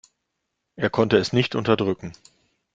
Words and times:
Er 0.77 0.89
konnte 0.89 1.17
es 1.17 1.31
nicht 1.31 1.53
unterdrücken. 1.53 2.13